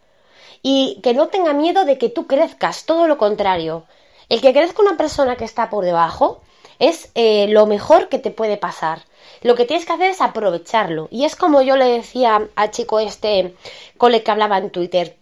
y 0.62 1.00
que 1.02 1.14
no 1.14 1.28
tenga 1.28 1.52
miedo 1.52 1.84
de 1.84 1.98
que 1.98 2.08
tú 2.08 2.26
crezcas, 2.26 2.86
todo 2.86 3.06
lo 3.06 3.18
contrario. 3.18 3.84
El 4.28 4.40
que 4.40 4.52
crezca 4.52 4.82
una 4.82 4.96
persona 4.96 5.36
que 5.36 5.44
está 5.44 5.70
por 5.70 5.84
debajo 5.84 6.40
es 6.78 7.10
eh, 7.14 7.46
lo 7.48 7.66
mejor 7.66 8.08
que 8.08 8.18
te 8.18 8.30
puede 8.30 8.56
pasar. 8.56 9.02
Lo 9.42 9.54
que 9.54 9.64
tienes 9.64 9.86
que 9.86 9.92
hacer 9.92 10.10
es 10.10 10.20
aprovecharlo. 10.20 11.08
Y 11.10 11.24
es 11.24 11.36
como 11.36 11.62
yo 11.62 11.76
le 11.76 11.86
decía 11.86 12.48
al 12.56 12.70
chico 12.70 12.98
este 12.98 13.54
cole 13.96 14.22
que 14.22 14.30
hablaba 14.30 14.58
en 14.58 14.70
Twitter 14.70 15.16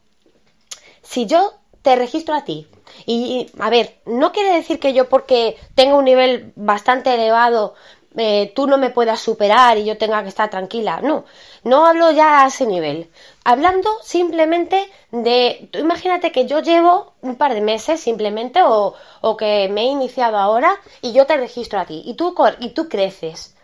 si 1.04 1.26
yo 1.26 1.52
te 1.82 1.94
registro 1.94 2.34
a 2.34 2.44
ti, 2.44 2.66
y 3.06 3.50
a 3.60 3.70
ver, 3.70 3.98
no 4.06 4.32
quiere 4.32 4.54
decir 4.54 4.80
que 4.80 4.92
yo 4.92 5.08
porque 5.08 5.56
tengo 5.74 5.98
un 5.98 6.04
nivel 6.04 6.52
bastante 6.56 7.14
elevado, 7.14 7.74
eh, 8.16 8.52
tú 8.54 8.66
no 8.66 8.78
me 8.78 8.90
puedas 8.90 9.20
superar 9.20 9.76
y 9.76 9.84
yo 9.84 9.98
tenga 9.98 10.22
que 10.22 10.28
estar 10.28 10.48
tranquila, 10.48 11.00
no, 11.02 11.24
no 11.64 11.86
hablo 11.86 12.12
ya 12.12 12.44
a 12.44 12.46
ese 12.46 12.64
nivel. 12.66 13.10
hablando 13.44 13.90
simplemente 14.02 14.88
de, 15.10 15.68
imagínate 15.74 16.30
que 16.30 16.46
yo 16.46 16.60
llevo 16.60 17.14
un 17.22 17.36
par 17.36 17.54
de 17.54 17.60
meses 17.60 18.00
simplemente 18.00 18.62
o, 18.62 18.94
o, 19.20 19.36
que 19.36 19.68
me 19.68 19.82
he 19.82 19.86
iniciado 19.86 20.38
ahora 20.38 20.76
y 21.02 21.12
yo 21.12 21.26
te 21.26 21.36
registro 21.36 21.80
a 21.80 21.86
ti 21.86 22.02
y 22.04 22.14
tú, 22.14 22.34
y 22.60 22.70
tú 22.70 22.88
creces. 22.88 23.56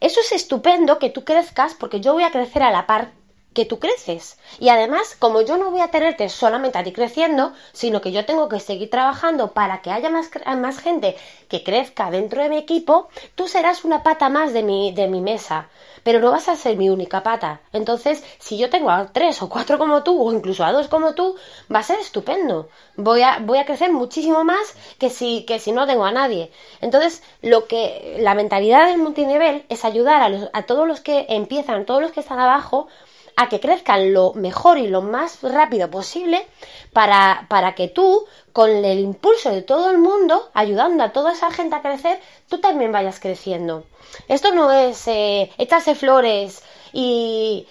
Eso 0.00 0.20
es 0.20 0.32
estupendo 0.32 0.98
que 0.98 1.10
tú 1.10 1.24
crezcas 1.24 1.74
porque 1.74 2.00
yo 2.00 2.14
voy 2.14 2.22
a 2.22 2.30
crecer 2.30 2.62
a 2.62 2.70
la 2.70 2.86
par 2.86 3.10
que 3.52 3.64
tú 3.64 3.78
creces. 3.78 4.38
Y 4.58 4.68
además, 4.68 5.16
como 5.18 5.40
yo 5.42 5.56
no 5.56 5.70
voy 5.70 5.80
a 5.80 5.90
tenerte 5.90 6.28
solamente 6.28 6.78
a 6.78 6.84
ti 6.84 6.92
creciendo, 6.92 7.52
sino 7.72 8.00
que 8.00 8.12
yo 8.12 8.24
tengo 8.24 8.48
que 8.48 8.60
seguir 8.60 8.90
trabajando 8.90 9.52
para 9.52 9.82
que 9.82 9.90
haya 9.90 10.08
más, 10.08 10.30
más 10.56 10.78
gente 10.78 11.16
que 11.48 11.64
crezca 11.64 12.10
dentro 12.10 12.42
de 12.42 12.48
mi 12.48 12.58
equipo, 12.58 13.08
tú 13.34 13.48
serás 13.48 13.84
una 13.84 14.02
pata 14.02 14.28
más 14.28 14.52
de 14.52 14.62
mi, 14.62 14.92
de 14.92 15.08
mi 15.08 15.20
mesa. 15.20 15.68
Pero 16.02 16.20
no 16.20 16.30
vas 16.30 16.48
a 16.48 16.56
ser 16.56 16.76
mi 16.76 16.88
única 16.88 17.22
pata. 17.22 17.60
Entonces, 17.72 18.24
si 18.38 18.56
yo 18.56 18.70
tengo 18.70 18.90
a 18.90 19.08
tres 19.12 19.42
o 19.42 19.48
cuatro 19.48 19.78
como 19.78 20.02
tú, 20.02 20.22
o 20.22 20.32
incluso 20.32 20.64
a 20.64 20.72
dos 20.72 20.88
como 20.88 21.14
tú, 21.14 21.36
va 21.72 21.80
a 21.80 21.82
ser 21.82 21.98
estupendo. 21.98 22.68
Voy 22.96 23.22
a, 23.22 23.38
voy 23.40 23.58
a 23.58 23.66
crecer 23.66 23.92
muchísimo 23.92 24.44
más 24.44 24.74
que 24.98 25.10
si, 25.10 25.44
que 25.44 25.58
si 25.58 25.72
no 25.72 25.86
tengo 25.86 26.04
a 26.04 26.12
nadie. 26.12 26.52
Entonces, 26.80 27.22
lo 27.42 27.66
que, 27.66 28.16
la 28.20 28.34
mentalidad 28.34 28.86
del 28.86 28.98
multinivel 28.98 29.64
es 29.68 29.84
ayudar 29.84 30.22
a, 30.22 30.50
a 30.52 30.62
todos 30.62 30.86
los 30.86 31.00
que 31.00 31.26
empiezan, 31.28 31.84
todos 31.84 32.00
los 32.00 32.12
que 32.12 32.20
están 32.20 32.38
abajo, 32.38 32.88
a 33.36 33.48
que 33.48 33.60
crezcan 33.60 34.12
lo 34.12 34.32
mejor 34.34 34.78
y 34.78 34.86
lo 34.86 35.02
más 35.02 35.42
rápido 35.42 35.90
posible 35.90 36.46
para, 36.92 37.46
para 37.48 37.74
que 37.74 37.88
tú, 37.88 38.26
con 38.52 38.70
el 38.70 38.98
impulso 38.98 39.50
de 39.50 39.62
todo 39.62 39.90
el 39.90 39.98
mundo, 39.98 40.50
ayudando 40.54 41.04
a 41.04 41.12
toda 41.12 41.32
esa 41.32 41.50
gente 41.50 41.76
a 41.76 41.82
crecer, 41.82 42.20
tú 42.48 42.60
también 42.60 42.92
vayas 42.92 43.20
creciendo. 43.20 43.84
Esto 44.28 44.52
no 44.52 44.72
es 44.72 45.06
eh, 45.08 45.50
echarse 45.58 45.94
flores 45.94 46.62
y, 46.92 47.66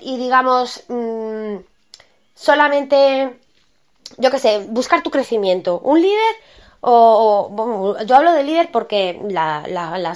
y 0.00 0.16
digamos, 0.16 0.84
mmm, 0.88 1.56
solamente, 2.34 3.38
yo 4.16 4.30
qué 4.30 4.38
sé, 4.38 4.66
buscar 4.68 5.02
tu 5.02 5.10
crecimiento. 5.10 5.80
Un 5.80 6.00
líder 6.00 6.34
o, 6.80 7.96
yo 8.04 8.16
hablo 8.16 8.32
de 8.32 8.44
líder 8.44 8.70
porque 8.70 9.18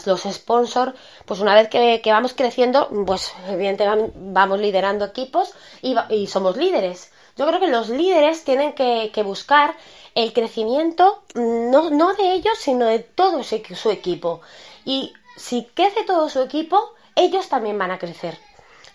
los 0.05 0.21
sponsors, 0.23 0.93
pues 1.27 1.41
una 1.41 1.55
vez 1.55 1.69
que, 1.69 2.01
vamos 2.07 2.35
creciendo, 2.35 2.89
pues 3.07 3.33
evidentemente 3.49 4.13
vamos 4.17 4.61
liderando 4.61 5.05
equipos 5.05 5.55
y, 5.81 6.27
somos 6.27 6.57
líderes. 6.57 7.13
Yo 7.37 7.47
creo 7.47 7.61
que 7.61 7.69
los 7.69 7.89
líderes 7.89 8.45
tienen 8.45 8.75
que, 8.75 9.23
buscar 9.25 9.75
el 10.15 10.33
crecimiento 10.33 11.23
no, 11.35 11.91
no, 11.91 12.15
de 12.15 12.33
ellos, 12.33 12.59
sino 12.59 12.85
de 12.87 13.01
todo 13.01 13.43
su 13.43 13.91
equipo. 13.91 14.41
Y 14.85 15.13
si 15.37 15.65
crece 15.75 16.05
todo 16.05 16.29
su 16.29 16.41
equipo, 16.41 16.93
ellos 17.17 17.49
también 17.49 17.79
van 17.79 17.91
a 17.91 17.99
crecer. 17.99 18.39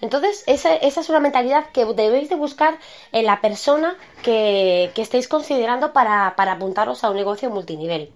Entonces, 0.02 0.44
esa, 0.46 0.76
es 0.76 1.10
una 1.10 1.20
mentalidad 1.20 1.72
que 1.72 1.86
debéis 1.86 2.30
de 2.30 2.36
buscar 2.36 2.78
en 3.12 3.26
la 3.26 3.42
persona 3.42 3.98
que, 4.24 4.92
estéis 4.96 5.28
considerando 5.28 5.92
para, 5.94 6.28
apuntaros 6.28 7.04
a 7.04 7.10
un 7.10 7.16
negocio 7.16 7.50
multinivel. 7.50 8.12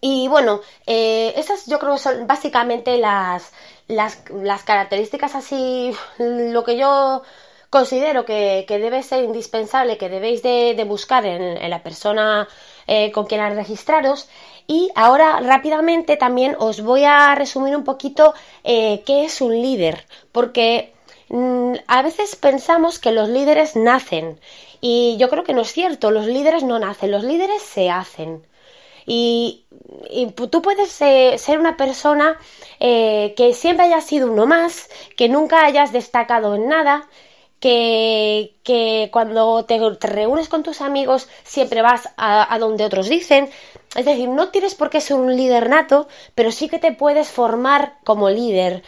Y 0.00 0.28
bueno, 0.28 0.60
eh, 0.86 1.34
esas 1.36 1.66
yo 1.66 1.80
creo 1.80 1.94
que 1.94 1.98
son 1.98 2.26
básicamente 2.28 2.98
las, 2.98 3.52
las, 3.88 4.22
características 4.64 5.34
así, 5.34 5.92
lo 6.18 6.62
que 6.62 6.76
yo 6.76 7.22
considero 7.70 8.24
que, 8.24 8.64
debe 8.68 9.02
ser 9.02 9.24
indispensable, 9.24 9.98
que 9.98 10.08
debéis 10.08 10.42
de, 10.42 10.84
buscar 10.86 11.26
en, 11.26 11.68
la 11.68 11.82
persona 11.82 12.48
eh, 12.90 13.12
con 13.12 13.26
quien 13.26 13.54
registraros. 13.54 14.30
Y 14.66 14.90
ahora 14.94 15.40
rápidamente 15.40 16.16
también 16.16 16.56
os 16.58 16.80
voy 16.80 17.04
a 17.04 17.34
resumir 17.34 17.76
un 17.76 17.84
poquito 17.84 18.32
eh, 18.64 19.02
qué 19.04 19.26
es 19.26 19.42
un 19.42 19.52
líder, 19.52 20.06
porque 20.32 20.94
mm, 21.28 21.74
a 21.86 22.02
veces 22.02 22.34
pensamos 22.34 22.98
que 22.98 23.12
los 23.12 23.28
líderes 23.28 23.76
nacen 23.76 24.40
y 24.80 25.18
yo 25.18 25.28
creo 25.28 25.44
que 25.44 25.52
no 25.52 25.60
es 25.60 25.72
cierto, 25.72 26.10
los 26.10 26.26
líderes 26.26 26.62
no 26.62 26.78
nacen, 26.78 27.10
los 27.10 27.24
líderes 27.24 27.60
se 27.62 27.90
hacen. 27.90 28.46
Y, 29.06 29.64
tú 30.50 30.62
puedes 30.62 31.00
eh, 31.02 31.36
ser 31.38 31.58
una 31.58 31.76
persona 31.76 32.38
que 32.78 33.52
siempre 33.54 33.86
haya 33.86 34.00
sido 34.00 34.30
uno 34.30 34.46
más, 34.46 34.88
que 35.16 35.28
nunca 35.28 35.64
hayas 35.64 35.92
destacado 35.92 36.54
en 36.54 36.68
nada, 36.68 37.06
que, 37.60 39.08
cuando 39.12 39.64
te, 39.64 39.78
reúnes 40.00 40.48
con 40.48 40.62
tus 40.62 40.80
amigos 40.80 41.28
siempre 41.44 41.82
vas 41.82 42.08
a, 42.16 42.56
donde 42.58 42.84
otros 42.84 43.08
dicen. 43.08 43.48
Es 43.96 44.04
decir, 44.04 44.28
no 44.28 44.48
tienes 44.50 44.74
por 44.74 44.90
qué 44.90 45.00
ser 45.00 45.16
un 45.16 45.36
líder 45.36 45.68
nato, 45.68 46.08
pero 46.34 46.52
sí 46.52 46.68
que 46.68 46.78
te 46.78 46.92
puedes 46.92 47.28
formar 47.28 47.94
como 48.04 48.30
líder 48.30 48.82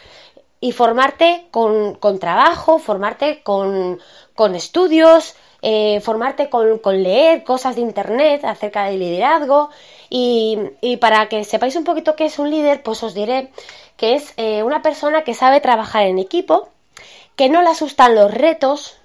y 0.59 0.73
formarte 0.73 1.47
con, 1.51 1.95
con 1.95 2.19
trabajo, 2.19 2.77
formarte 2.77 3.41
con, 3.41 3.99
con 4.35 4.55
estudios, 4.55 5.35
eh, 5.63 5.99
formarte 6.01 6.49
con, 6.49 6.77
con, 6.79 7.01
leer 7.01 7.43
cosas 7.43 7.75
de 7.75 7.81
internet 7.81 8.45
acerca 8.45 8.85
del 8.85 8.99
liderazgo 8.99 9.69
y, 10.09 10.57
y, 10.81 10.97
para 10.97 11.27
que 11.29 11.43
sepáis 11.43 11.75
un 11.75 11.83
poquito 11.83 12.15
qué 12.15 12.25
es 12.25 12.39
un 12.39 12.51
líder, 12.51 12.83
pues 12.83 13.01
os 13.03 13.13
diré 13.13 13.51
que 13.97 14.15
es 14.15 14.33
eh, 14.37 14.63
una 14.63 14.81
persona 14.81 15.23
que 15.23 15.33
sabe 15.33 15.61
trabajar 15.61 16.03
en 16.03 16.19
equipo, 16.19 16.69
que 17.35 17.49
no 17.49 17.61
le 17.61 17.69
asustan 17.69 18.15
los 18.15 18.33
retos, 18.33 18.97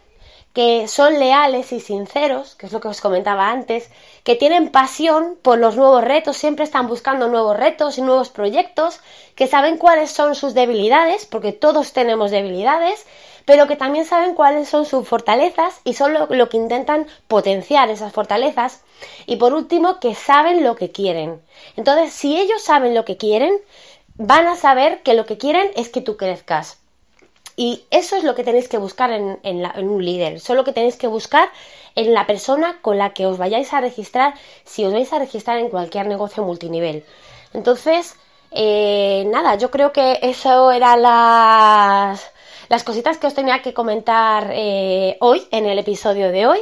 que 0.56 0.88
son 0.88 1.18
leales 1.18 1.70
y 1.72 1.80
sinceros, 1.80 2.54
que 2.54 2.64
es 2.64 2.72
lo 2.72 2.80
que 2.80 2.88
os 2.88 3.02
comentaba 3.02 3.50
antes, 3.50 3.90
que 4.24 4.36
tienen 4.36 4.70
pasión 4.70 5.36
por 5.42 5.58
los 5.58 5.76
nuevos 5.76 6.02
retos, 6.02 6.38
siempre 6.38 6.64
están 6.64 6.88
buscando 6.88 7.28
nuevos 7.28 7.58
retos 7.58 7.98
y 7.98 8.00
nuevos 8.00 8.30
proyectos, 8.30 9.00
que 9.34 9.48
saben 9.48 9.76
cuáles 9.76 10.10
son 10.10 10.34
sus 10.34 10.54
debilidades, 10.54 11.26
porque 11.26 11.52
todos 11.52 11.92
tenemos 11.92 12.30
debilidades, 12.30 13.04
pero 13.44 13.66
que 13.66 13.76
también 13.76 14.06
saben 14.06 14.32
cuáles 14.32 14.70
son 14.70 14.86
sus 14.86 15.06
fortalezas 15.06 15.82
y 15.84 15.92
son 15.92 16.14
lo, 16.14 16.26
lo 16.26 16.48
que 16.48 16.56
intentan 16.56 17.06
potenciar 17.28 17.90
esas 17.90 18.14
fortalezas. 18.14 18.82
Y 19.26 19.36
por 19.36 19.52
último, 19.52 20.00
que 20.00 20.14
saben 20.14 20.64
lo 20.64 20.74
que 20.74 20.90
quieren. 20.90 21.42
Entonces, 21.76 22.14
si 22.14 22.40
ellos 22.40 22.62
saben 22.62 22.94
lo 22.94 23.04
que 23.04 23.18
quieren, 23.18 23.60
van 24.14 24.46
a 24.46 24.56
saber 24.56 25.02
que 25.02 25.12
lo 25.12 25.26
que 25.26 25.36
quieren 25.36 25.70
es 25.76 25.90
que 25.90 26.00
tú 26.00 26.16
crezcas. 26.16 26.78
Y 27.56 27.84
eso 27.90 28.16
es 28.16 28.24
lo 28.24 28.34
que 28.34 28.44
tenéis 28.44 28.68
que 28.68 28.76
buscar 28.76 29.10
en, 29.10 29.38
un 29.42 30.04
líder. 30.04 30.34
Eso 30.34 30.52
es 30.52 30.56
lo 30.58 30.64
que 30.64 30.72
tenéis 30.72 30.96
que 30.96 31.06
buscar 31.06 31.48
en 31.94 32.12
la 32.12 32.26
persona 32.26 32.78
con 32.82 32.98
la 32.98 33.14
que 33.14 33.24
os 33.26 33.38
vayáis 33.38 33.72
a 33.72 33.80
registrar 33.80 34.34
si 34.64 34.84
os 34.84 34.92
vais 34.92 35.10
a 35.14 35.18
registrar 35.18 35.58
en 35.58 35.70
cualquier 35.70 36.06
negocio 36.06 36.44
multinivel. 36.44 37.02
Entonces, 37.54 38.16
eh, 38.50 39.24
nada, 39.28 39.56
yo 39.56 39.70
creo 39.70 39.90
que 39.90 40.18
eso 40.20 40.70
eran 40.70 41.00
las, 41.00 42.30
las 42.68 42.84
cositas 42.84 43.16
que 43.16 43.26
os 43.26 43.34
tenía 43.34 43.62
que 43.62 43.72
comentar 43.72 44.50
eh, 44.52 45.16
hoy, 45.20 45.48
en 45.50 45.64
el 45.64 45.78
episodio 45.78 46.30
de 46.30 46.46
hoy 46.46 46.60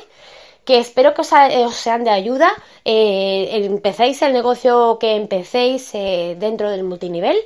que 0.65 0.79
espero 0.79 1.13
que 1.13 1.21
os, 1.21 1.75
sean 1.75 2.05
de 2.05 2.11
ayuda. 2.11 2.51
Eh, 2.87 3.51
empecéis 3.65 4.23
el 4.23 4.33
negocio 4.33 4.97
que 4.99 5.15
empecéis 5.17 5.93
dentro 5.93 6.71
del 6.71 6.85
multinivel. 6.85 7.37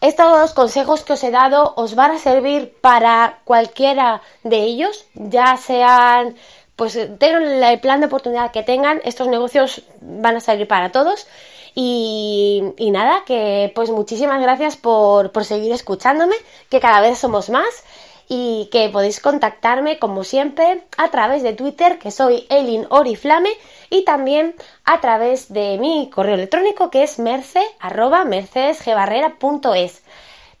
Estos 0.00 0.52
consejos 0.52 1.02
que 1.02 1.14
os 1.14 1.24
he 1.24 1.32
dado 1.32 1.74
os 1.76 1.96
van 1.96 2.12
a 2.12 2.18
servir 2.18 2.72
para 2.80 3.40
cualquiera 3.44 4.22
de 4.44 4.58
ellos, 4.62 5.06
ya 5.14 5.56
sean, 5.56 6.36
pues 6.76 6.96
tengan 7.18 7.42
el 7.42 7.80
plan 7.80 7.98
de 7.98 8.06
oportunidad 8.06 8.52
que 8.52 8.62
tengan, 8.62 9.00
estos 9.04 9.26
negocios 9.26 9.82
van 10.00 10.36
a 10.36 10.40
servir 10.40 10.68
para 10.68 10.92
todos. 10.92 11.26
Y, 11.74 12.62
nada, 12.92 13.22
que 13.24 13.72
pues 13.74 13.90
muchísimas 13.90 14.40
gracias 14.40 14.76
por, 14.76 15.30
por 15.30 15.44
seguir 15.44 15.72
escuchándome, 15.72 16.34
que 16.68 16.80
cada 16.80 17.00
vez 17.00 17.18
somos 17.18 17.50
más 17.50 17.84
y 18.28 18.68
que 18.70 18.88
podéis 18.90 19.20
contactarme 19.20 19.98
como 19.98 20.22
siempre 20.22 20.84
a 20.96 21.08
través 21.10 21.42
de 21.42 21.54
Twitter 21.54 21.98
que 21.98 22.10
soy 22.10 22.46
Elin 22.50 22.86
Oriflame 22.90 23.50
y 23.90 24.04
también 24.04 24.54
a 24.84 25.00
través 25.00 25.52
de 25.52 25.78
mi 25.78 26.10
correo 26.10 26.34
electrónico 26.34 26.90
que 26.90 27.02
es 27.02 27.18
merce. 27.18 27.62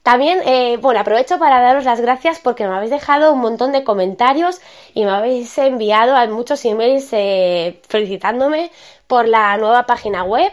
También, 0.02 0.40
eh, 0.46 0.78
bueno, 0.80 1.00
aprovecho 1.00 1.38
para 1.38 1.60
daros 1.60 1.84
las 1.84 2.00
gracias 2.00 2.38
porque 2.38 2.66
me 2.66 2.74
habéis 2.74 2.90
dejado 2.90 3.32
un 3.34 3.40
montón 3.40 3.72
de 3.72 3.84
comentarios 3.84 4.60
y 4.94 5.04
me 5.04 5.10
habéis 5.10 5.58
enviado 5.58 6.16
muchos 6.30 6.64
emails 6.64 7.08
eh, 7.12 7.82
felicitándome 7.88 8.70
por 9.06 9.28
la 9.28 9.54
nueva 9.58 9.84
página 9.84 10.24
web. 10.24 10.50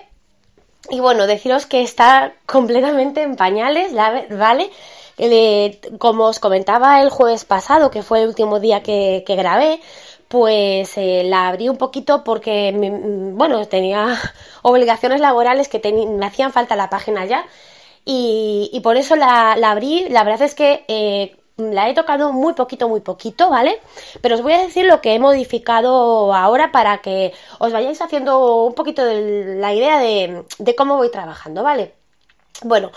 Y 0.90 1.00
bueno, 1.00 1.26
deciros 1.26 1.66
que 1.66 1.82
está 1.82 2.34
completamente 2.46 3.22
en 3.22 3.38
pañales, 3.38 3.94
¿vale? 4.30 4.72
Como 5.98 6.26
os 6.26 6.40
comentaba 6.40 7.02
el 7.02 7.10
jueves 7.10 7.46
pasado, 7.46 7.92
que 7.92 8.04
fue 8.04 8.22
el 8.22 8.28
último 8.30 8.60
día 8.60 8.84
que, 8.84 9.24
grabé, 9.28 9.80
pues 10.28 10.98
eh, 10.98 11.24
la 11.26 11.48
abrí 11.48 11.70
un 11.70 11.78
poquito 11.78 12.24
porque, 12.24 12.72
mm, 12.72 13.38
bueno, 13.38 13.66
tenía 13.68 14.20
obligaciones 14.62 15.22
laborales 15.22 15.70
que 15.70 15.80
me 16.20 16.26
hacían 16.26 16.52
falta 16.52 16.76
la 16.76 16.90
página 16.90 17.26
ya 17.26 17.46
y, 18.06 18.80
por 18.84 18.98
eso 18.98 19.16
la, 19.16 19.54
abrí. 19.54 20.08
La 20.10 20.24
verdad 20.24 20.44
es 20.44 20.56
que 20.56 20.86
eh, 20.88 21.36
la 21.58 21.90
he 21.90 21.94
tocado 21.94 22.32
muy 22.34 22.54
poquito, 22.54 22.90
muy 22.90 23.02
poquito, 23.02 23.50
¿vale? 23.50 23.80
Pero 24.22 24.36
os 24.36 24.42
voy 24.42 24.54
a 24.54 24.62
decir 24.62 24.86
lo 24.86 25.02
que 25.02 25.16
he 25.16 25.20
modificado 25.20 26.34
ahora 26.34 26.72
para 26.72 27.00
que 27.00 27.34
os 27.60 27.72
vayáis 27.72 28.02
haciendo 28.02 28.64
un 28.66 28.76
poquito 28.76 29.04
de 29.06 29.56
la 29.58 29.74
idea 29.74 30.00
de, 30.00 30.46
de 30.60 30.76
cómo 30.76 30.98
voy 30.98 31.10
trabajando, 31.12 31.64
¿vale? 31.64 31.94
Bueno, 32.64 32.92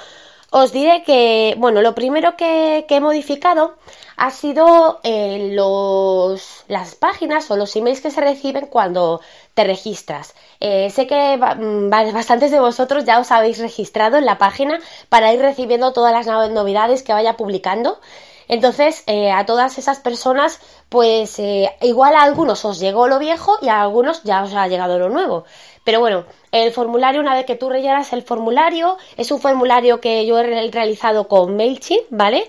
os 0.51 0.73
diré 0.73 1.03
que, 1.03 1.55
bueno, 1.59 1.83
lo 1.83 1.95
primero 1.95 2.37
que, 2.37 2.87
he 2.89 3.01
modificado 3.01 3.77
ha 4.17 4.31
sido 4.31 5.01
eh, 5.05 5.51
los, 5.53 6.65
las 6.69 6.95
páginas 6.95 7.51
o 7.51 7.57
los 7.57 7.77
emails 7.77 8.01
que 8.01 8.11
se 8.11 8.21
reciben 8.21 8.67
cuando 8.67 9.21
te 9.55 9.65
registras. 9.65 10.35
Eh, 10.61 10.91
sé 10.91 11.07
que 11.07 11.37
mm, 11.37 11.91
bastantes 11.91 12.51
de 12.51 12.61
vosotros 12.61 13.05
ya 13.05 13.21
os 13.21 13.31
habéis 13.31 13.59
registrado 13.59 14.17
en 14.17 14.25
la 14.25 14.39
página 14.39 14.81
para 15.09 15.33
ir 15.33 15.41
recibiendo 15.41 15.93
todas 15.93 16.13
las 16.13 16.51
novedades 16.51 17.03
que 17.03 17.13
vaya 17.13 17.37
publicando. 17.37 18.01
Entonces, 18.49 19.05
eh, 19.07 19.31
a 19.31 19.47
todas 19.47 19.79
esas 19.79 20.01
personas, 20.01 20.61
pues 20.89 21.39
igual 21.83 22.15
a 22.15 22.23
algunos 22.23 22.65
os 22.65 22.81
llegó 22.81 23.07
lo 23.07 23.19
viejo 23.19 23.59
y 23.61 23.69
a 23.69 23.83
algunos 23.83 24.23
ya 24.25 24.43
os 24.43 24.55
ha 24.55 24.67
llegado 24.69 24.99
lo 24.99 25.11
nuevo. 25.11 25.45
Pero 25.85 26.01
bueno, 26.01 26.25
el 26.53 26.73
formulario, 26.73 27.21
una 27.21 27.35
vez 27.35 27.47
que 27.47 27.57
tú 27.57 27.69
rellenas 27.71 28.13
el 28.13 28.23
formulario, 28.23 28.97
es 29.17 29.31
un 29.31 29.41
formulario 29.41 30.01
que 30.01 30.27
yo 30.27 30.39
he 30.39 30.71
realizado 30.71 31.29
con 31.29 31.57
MailChimp, 31.57 32.07
¿vale? 32.11 32.49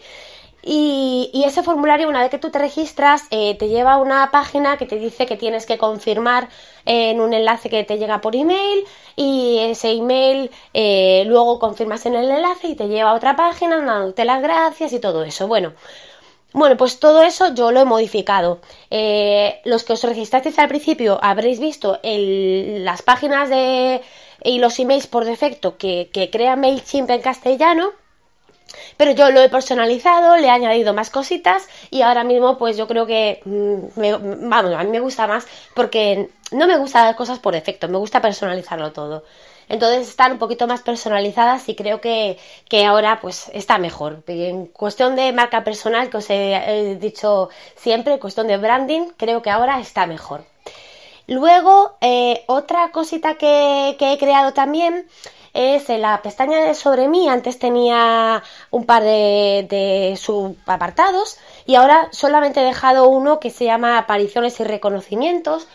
Y, 0.71 1.43
ese 1.47 1.63
formulario, 1.63 2.07
una 2.07 2.21
vez 2.21 2.29
que 2.29 2.37
tú 2.37 2.51
te 2.51 2.59
registras, 2.59 3.23
eh, 3.31 3.55
te 3.57 3.69
lleva 3.69 3.93
a 3.93 3.97
una 3.97 4.29
página 4.29 4.77
que 4.77 4.85
te 4.85 4.97
dice 4.97 5.25
que 5.25 5.35
tienes 5.35 5.65
que 5.65 5.79
confirmar 5.79 6.47
en 6.85 7.21
un 7.21 7.33
enlace 7.33 7.71
que 7.71 7.83
te 7.83 7.97
llega 7.97 8.21
por 8.21 8.35
email 8.35 8.85
y 9.15 9.57
ese 9.61 9.93
email 9.93 10.51
eh, 10.75 11.23
luego 11.25 11.57
confirmas 11.57 12.05
en 12.05 12.13
el 12.13 12.29
enlace 12.29 12.67
y 12.67 12.75
te 12.75 12.87
lleva 12.87 13.09
a 13.09 13.13
otra 13.15 13.35
página 13.35 13.77
dándote 13.77 14.25
las 14.25 14.43
gracias 14.43 14.93
y 14.93 14.99
todo 14.99 15.23
eso. 15.23 15.47
Bueno, 15.47 15.73
bueno, 16.53 16.77
pues 16.77 16.99
todo 16.99 17.23
eso 17.23 17.51
yo 17.55 17.71
lo 17.71 17.79
he 17.79 17.85
modificado. 17.85 18.59
Eh, 18.91 19.61
los 19.65 19.83
que 19.83 19.93
os 19.93 20.03
registrasteis 20.03 20.59
al 20.59 20.67
principio 20.67 21.17
habréis 21.23 21.59
visto 21.59 21.99
las 22.03 23.01
páginas 23.01 23.49
de, 23.49 24.01
y 24.43 24.59
los 24.59 24.77
emails 24.77 25.07
por 25.07 25.25
defecto 25.25 25.77
que, 25.77 26.11
que 26.13 26.29
crea 26.29 26.55
MailChimp 26.55 27.09
en 27.09 27.21
castellano. 27.21 27.89
Pero 28.99 29.11
yo 29.11 29.31
lo 29.31 29.41
he 29.41 29.47
personalizado, 29.47 30.35
le 30.35 30.47
he 30.47 30.49
añadido 30.49 30.93
más 30.93 31.09
cositas 31.09 31.69
y 31.89 32.01
ahora 32.01 32.25
mismo 32.25 32.57
pues 32.57 32.75
yo 32.75 32.85
creo 32.85 33.05
que, 33.05 33.39
mm, 33.45 34.49
vamos, 34.49 34.73
a 34.73 34.83
mí 34.83 34.89
me 34.89 34.99
gusta 34.99 35.25
más 35.25 35.47
porque 35.73 36.29
no 36.51 36.67
me 36.67 36.75
gusta 36.75 37.05
dar 37.05 37.15
cosas 37.15 37.39
por 37.39 37.53
defecto, 37.53 37.87
me 37.87 37.97
gusta 37.97 38.21
personalizarlo 38.21 38.91
todo. 38.91 39.23
Entonces 39.69 40.09
están 40.09 40.33
un 40.33 40.37
poquito 40.37 40.67
más 40.67 40.81
personalizadas 40.81 41.69
y 41.69 41.75
creo 41.75 42.01
que, 42.01 42.37
ahora 42.85 43.21
pues 43.21 43.49
está 43.53 43.77
mejor. 43.77 44.21
En 44.27 44.65
cuestión 44.65 45.15
de 45.15 45.31
marca 45.31 45.63
personal, 45.63 46.09
que 46.09 46.17
os 46.17 46.29
he, 46.29 46.97
dicho 46.99 47.47
siempre, 47.77 48.15
en 48.15 48.19
cuestión 48.19 48.47
de 48.47 48.57
branding, 48.57 49.11
creo 49.15 49.41
que 49.41 49.49
ahora 49.49 49.79
está 49.79 50.07
mejor. 50.07 50.43
Luego, 51.25 51.95
eh, 52.01 52.43
otra 52.47 52.91
cosita 52.91 53.35
que, 53.35 53.95
he 53.97 54.17
creado 54.17 54.51
también 54.51 55.07
es 55.53 55.89
en 55.89 56.01
la 56.01 56.21
pestaña 56.21 56.59
de 56.59 56.73
sobre 56.73 57.07
mí. 57.07 57.27
Antes 57.29 57.59
tenía 57.59 58.43
un 58.71 58.85
par 58.85 59.03
de, 59.03 59.67
de 59.69 60.17
subapartados 60.17 61.37
y 61.65 61.75
ahora 61.75 62.09
solamente 62.11 62.61
he 62.61 62.65
dejado 62.65 63.07
uno 63.07 63.39
que 63.39 63.49
se 63.49 63.65
llama 63.65 63.97
apariciones 63.97 64.59
y 64.59 64.63
reconocimientos 64.63 65.67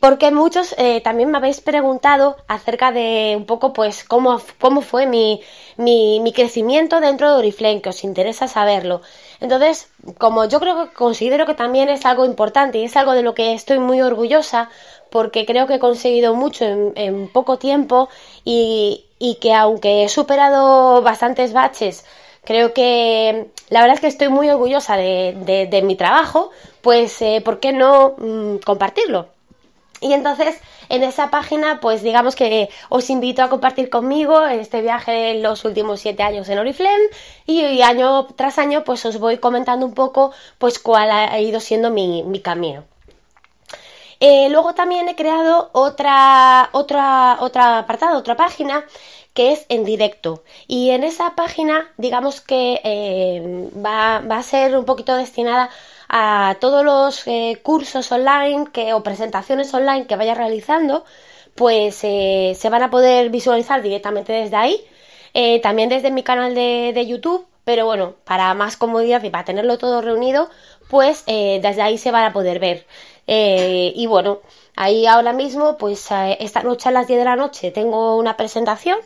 porque 0.00 0.30
muchos 0.30 0.74
eh, 0.78 1.00
también 1.00 1.30
me 1.30 1.38
habéis 1.38 1.60
preguntado 1.60 2.36
acerca 2.48 2.92
de 2.92 3.34
un 3.36 3.46
poco 3.46 3.72
pues 3.72 4.04
cómo, 4.04 4.40
cómo 4.60 4.82
fue 4.82 5.06
mi, 5.06 5.40
mi, 5.76 6.20
mi, 6.20 6.32
crecimiento 6.32 7.00
dentro 7.00 7.30
de 7.30 7.38
Oriflame, 7.38 7.80
que 7.80 7.88
os 7.88 8.04
interesa 8.04 8.48
saberlo. 8.48 9.00
Entonces, 9.40 9.90
como 10.18 10.44
yo 10.44 10.60
creo 10.60 10.84
que 10.84 10.94
considero 10.94 11.46
que 11.46 11.54
también 11.54 11.88
es 11.88 12.04
algo 12.06 12.24
importante 12.24 12.78
y 12.78 12.84
es 12.84 12.96
algo 12.96 13.12
de 13.12 13.22
lo 13.22 13.34
que 13.34 13.54
estoy 13.54 13.78
muy 13.78 14.00
orgullosa, 14.02 14.70
porque 15.10 15.46
creo 15.46 15.66
que 15.66 15.74
he 15.74 15.78
conseguido 15.78 16.34
mucho 16.34 16.64
en, 16.64 17.28
poco 17.28 17.58
tiempo 17.58 18.08
y, 18.44 19.06
y, 19.18 19.36
que 19.36 19.54
aunque 19.54 20.04
he 20.04 20.08
superado 20.08 21.02
bastantes 21.02 21.52
baches, 21.52 22.04
creo 22.44 22.74
que 22.74 23.48
la 23.70 23.80
verdad 23.80 23.96
es 23.96 24.00
que 24.00 24.06
estoy 24.08 24.28
muy 24.28 24.50
orgullosa 24.50 24.96
de, 24.96 25.66
de, 25.70 25.82
mi 25.82 25.96
trabajo, 25.96 26.50
pues 26.82 27.20
eh, 27.22 27.42
¿por 27.44 27.60
qué 27.60 27.72
no 27.72 28.14
mm, 28.18 28.56
compartirlo? 28.58 29.35
Y 30.06 30.12
entonces 30.12 30.60
en 30.88 31.02
esa 31.02 31.30
página 31.30 31.80
pues 31.80 32.00
digamos 32.00 32.36
que 32.36 32.68
os 32.90 33.10
invito 33.10 33.42
a 33.42 33.48
compartir 33.48 33.90
conmigo 33.90 34.46
este 34.46 34.80
viaje 34.80 35.32
en 35.32 35.42
los 35.42 35.64
últimos 35.64 35.98
siete 35.98 36.22
años 36.22 36.48
en 36.48 36.60
Oriflame 36.60 37.06
y, 37.44 37.82
año 37.82 38.26
tras 38.36 38.58
año 38.58 38.84
pues 38.84 39.04
os 39.04 39.18
voy 39.18 39.38
comentando 39.38 39.84
un 39.84 39.94
poco 39.94 40.32
pues 40.58 40.78
cuál 40.78 41.10
ha 41.10 41.40
ido 41.40 41.58
siendo 41.58 41.90
mi, 41.90 42.40
camino. 42.40 42.84
Eh, 44.20 44.48
luego 44.48 44.74
también 44.74 45.08
he 45.08 45.16
creado 45.16 45.70
otra, 45.72 46.68
otra, 46.70 47.38
otra 47.40 47.78
apartado, 47.78 48.16
otra 48.16 48.36
página 48.36 48.84
que 49.36 49.52
es 49.52 49.66
en 49.68 49.84
directo. 49.84 50.42
Y 50.66 50.90
en 50.90 51.04
esa 51.04 51.36
página, 51.36 51.92
digamos 51.98 52.40
que 52.40 52.80
eh, 52.82 53.70
va, 53.76 54.20
va, 54.20 54.38
a 54.38 54.42
ser 54.42 54.76
un 54.76 54.86
poquito 54.86 55.14
destinada 55.14 55.70
a 56.08 56.56
todos 56.60 56.84
los 56.84 57.26
eh, 57.26 57.60
cursos 57.62 58.10
online 58.10 58.66
que, 58.72 58.94
o 58.94 59.02
presentaciones 59.02 59.72
online 59.74 60.06
que 60.06 60.16
vaya 60.16 60.34
realizando, 60.34 61.04
pues 61.54 62.00
eh, 62.02 62.54
se 62.56 62.70
van 62.70 62.82
a 62.82 62.90
poder 62.90 63.30
visualizar 63.30 63.82
directamente 63.82 64.32
desde 64.32 64.56
ahí, 64.56 64.80
también 65.62 65.90
desde 65.90 66.10
mi 66.10 66.22
canal 66.22 66.54
de, 66.54 67.06
YouTube, 67.06 67.46
pero 67.66 67.84
bueno, 67.84 68.14
para 68.24 68.54
más 68.54 68.78
comodidad 68.78 69.22
y 69.24 69.30
para 69.30 69.44
tenerlo 69.44 69.76
todo 69.76 70.00
reunido, 70.00 70.48
pues 70.88 71.24
desde 71.26 71.82
ahí 71.82 71.98
se 71.98 72.12
van 72.12 72.24
a 72.24 72.32
poder 72.32 72.60
ver. 72.60 72.86
y 73.26 74.06
bueno, 74.06 74.40
ahí 74.76 75.06
ahora 75.06 75.32
mismo, 75.32 75.76
pues 75.76 76.08
esta 76.38 76.62
noche 76.62 76.88
a 76.88 76.92
las 76.92 77.06
10 77.08 77.18
de 77.18 77.24
la 77.24 77.36
noche 77.36 77.72
tengo 77.72 78.16
una 78.16 78.36
presentación 78.36 78.98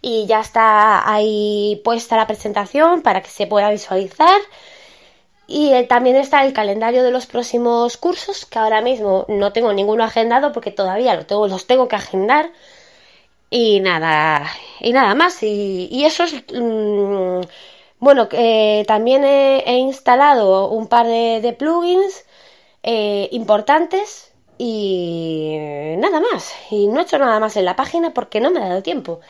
y 0.00 0.26
ya 0.26 0.40
está 0.40 1.10
ahí 1.12 1.80
puesta 1.84 2.16
la 2.16 2.26
presentación 2.26 3.02
para 3.02 3.22
que 3.22 3.30
se 3.30 3.46
pueda 3.46 3.70
visualizar. 3.70 4.40
Y 5.46 5.72
eh, 5.72 5.84
también 5.84 6.16
está 6.16 6.44
el 6.44 6.52
calendario 6.52 7.02
de 7.02 7.10
los 7.10 7.26
próximos 7.26 7.96
cursos, 7.96 8.44
que 8.44 8.58
ahora 8.58 8.82
mismo 8.82 9.24
no 9.28 9.52
tengo 9.52 9.72
ninguno 9.72 10.04
agendado 10.04 10.52
porque 10.52 10.70
todavía 10.70 11.14
lo 11.14 11.26
tengo, 11.26 11.48
los 11.48 11.66
tengo 11.66 11.88
que 11.88 11.96
agendar. 11.96 12.50
Y 13.50 13.80
nada, 13.80 14.46
y 14.80 14.92
nada 14.92 15.14
más. 15.14 15.42
Y, 15.42 16.04
eso 16.04 16.24
es. 16.24 16.34
Mm, 16.52 17.40
bueno, 18.00 18.28
eh, 18.32 18.84
también 18.86 19.24
he, 19.24 19.78
instalado 19.78 20.68
un 20.70 20.86
par 20.88 21.06
de, 21.06 21.56
plugins 21.58 22.24
eh, 22.82 23.28
importantes 23.32 24.32
y 24.58 25.56
nada 25.98 26.20
más. 26.20 26.54
Y 26.70 26.88
no 26.88 27.00
he 27.00 27.02
hecho 27.02 27.18
nada 27.18 27.40
más 27.40 27.56
en 27.56 27.64
la 27.64 27.76
página 27.76 28.14
porque 28.14 28.40
no 28.40 28.50
me 28.50 28.60
ha 28.60 28.68
dado 28.68 28.82
tiempo. 28.82 29.20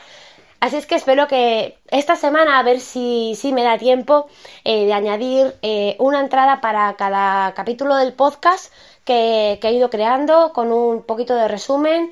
Así 0.59 0.75
es 0.75 0.85
que 0.85 0.95
espero 0.95 1.27
que 1.27 1.77
esta 1.89 2.17
semana 2.17 2.59
a 2.59 2.63
ver 2.63 2.81
si, 2.81 3.33
si 3.35 3.53
me 3.53 3.63
da 3.63 3.77
tiempo 3.77 4.27
eh, 4.65 4.85
de 4.85 4.93
añadir 4.93 5.55
eh, 5.61 5.95
una 5.99 6.19
entrada 6.19 6.59
para 6.59 6.95
cada 6.97 7.53
capítulo 7.53 7.95
del 7.95 8.13
podcast 8.13 8.73
que, 9.05 9.57
he 9.61 9.71
ido 9.71 9.89
creando 9.89 10.51
con 10.53 10.73
un 10.73 11.03
poquito 11.03 11.33
de 11.33 11.47
resumen 11.47 12.11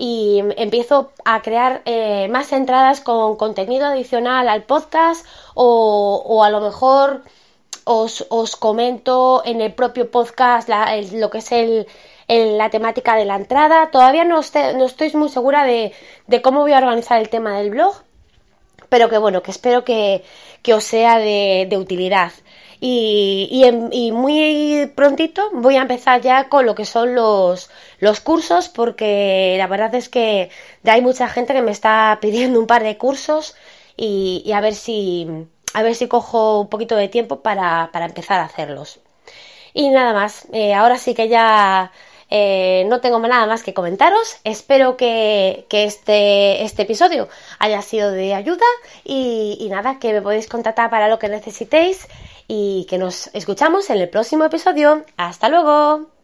y 0.00 0.40
empiezo 0.56 1.10
a 1.24 1.42
crear 1.42 1.82
eh, 1.84 2.28
más 2.28 2.52
entradas 2.52 3.00
con 3.00 3.36
contenido 3.36 3.86
adicional 3.86 4.48
al 4.48 4.62
podcast 4.62 5.26
o, 5.54 6.22
o 6.24 6.44
a 6.44 6.50
lo 6.50 6.60
mejor 6.60 7.24
os, 7.88 8.26
os, 8.28 8.54
comento 8.54 9.42
en 9.44 9.60
el 9.60 9.72
propio 9.72 10.10
podcast 10.10 10.68
lo 11.12 11.30
que 11.30 11.38
es 11.38 11.52
el, 11.52 11.86
la 12.28 12.70
temática 12.70 13.16
de 13.16 13.24
la 13.24 13.36
entrada. 13.36 13.90
Todavía 13.90 14.24
no, 14.24 14.40
no 14.76 14.84
estoy 14.84 15.12
muy 15.14 15.30
segura 15.30 15.64
de, 15.64 15.92
cómo 16.42 16.60
voy 16.60 16.72
a 16.72 16.78
organizar 16.78 17.18
el 17.18 17.30
tema 17.30 17.58
del 17.58 17.70
blog, 17.70 17.94
pero 18.88 19.08
que 19.08 19.18
bueno, 19.18 19.42
que 19.42 19.50
espero 19.50 19.84
que, 19.84 20.22
os 20.72 20.84
sea 20.84 21.18
de, 21.18 21.76
utilidad. 21.76 22.32
Y, 22.80 24.12
muy 24.12 24.90
prontito 24.94 25.50
voy 25.52 25.76
a 25.76 25.82
empezar 25.82 26.20
ya 26.20 26.48
con 26.48 26.64
lo 26.64 26.74
que 26.74 26.84
son 26.84 27.14
los, 27.14 27.70
los 27.98 28.20
cursos 28.20 28.68
porque 28.68 29.56
la 29.58 29.66
verdad 29.66 29.94
es 29.96 30.08
que 30.08 30.50
ya 30.84 30.92
hay 30.92 31.02
mucha 31.02 31.28
gente 31.28 31.54
que 31.54 31.62
me 31.62 31.72
está 31.72 32.18
pidiendo 32.20 32.60
un 32.60 32.66
par 32.66 32.84
de 32.84 32.96
cursos 32.96 33.56
y, 33.96 34.50
a 34.52 34.60
ver 34.60 34.74
si 34.74 35.26
a 35.74 35.82
ver 35.82 35.94
si 35.94 36.08
cojo 36.08 36.60
un 36.60 36.68
poquito 36.68 36.96
de 36.96 37.08
tiempo 37.08 37.40
para, 37.40 37.90
empezar 37.94 38.40
a 38.40 38.44
hacerlos. 38.44 39.00
Y 39.74 39.90
nada 39.90 40.12
más, 40.14 40.46
eh, 40.52 40.72
ahora 40.74 40.96
sí 40.98 41.14
que 41.14 41.28
ya 41.28 41.92
eh, 42.30 42.84
no 42.88 43.00
tengo 43.00 43.18
nada 43.18 43.46
más 43.46 43.62
que 43.62 43.74
comentaros. 43.74 44.38
Espero 44.44 44.96
que, 44.96 45.66
este, 45.70 46.64
este, 46.64 46.82
episodio 46.82 47.28
haya 47.58 47.82
sido 47.82 48.10
de 48.12 48.34
ayuda 48.34 48.66
y, 49.04 49.58
y 49.60 49.68
nada, 49.68 49.98
que 49.98 50.12
me 50.12 50.22
podéis 50.22 50.48
contactar 50.48 50.90
para 50.90 51.08
lo 51.08 51.18
que 51.18 51.28
necesitéis 51.28 52.08
y 52.48 52.86
que 52.88 52.98
nos 52.98 53.28
escuchamos 53.34 53.90
en 53.90 53.98
el 53.98 54.08
próximo 54.08 54.44
episodio. 54.44 55.04
Hasta 55.16 55.48
luego. 55.48 56.17